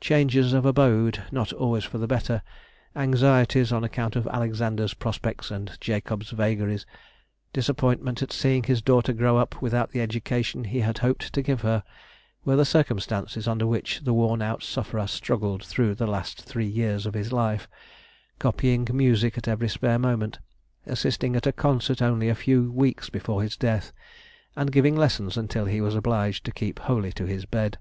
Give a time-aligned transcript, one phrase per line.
[0.00, 2.42] Changes of abode, not always for the better;
[2.96, 6.84] anxieties, on account of Alexander's prospects and Jacob's vagaries;
[7.52, 11.60] disappointment, at seeing his daughter grow up without the education he had hoped to give
[11.60, 11.84] her;
[12.44, 17.06] were the circumstances under which the worn out sufferer struggled through the last three years
[17.06, 17.68] of his life,
[18.40, 20.40] copying music at every spare moment,
[20.84, 23.92] assisting at a Concert only a few weeks before his death,
[24.56, 27.78] and giving lessons until he was obliged to keep wholly to his bed.